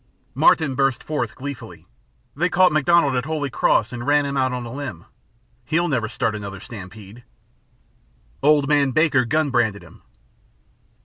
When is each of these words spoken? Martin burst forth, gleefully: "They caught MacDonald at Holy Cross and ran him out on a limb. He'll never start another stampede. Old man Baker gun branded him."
Martin 0.33 0.73
burst 0.73 1.03
forth, 1.03 1.35
gleefully: 1.35 1.85
"They 2.35 2.49
caught 2.49 2.71
MacDonald 2.71 3.13
at 3.15 3.25
Holy 3.25 3.51
Cross 3.51 3.93
and 3.93 4.07
ran 4.07 4.25
him 4.25 4.35
out 4.35 4.51
on 4.51 4.65
a 4.65 4.73
limb. 4.73 5.05
He'll 5.63 5.87
never 5.87 6.09
start 6.09 6.33
another 6.33 6.59
stampede. 6.59 7.23
Old 8.41 8.67
man 8.67 8.89
Baker 8.93 9.25
gun 9.25 9.51
branded 9.51 9.83
him." 9.83 10.01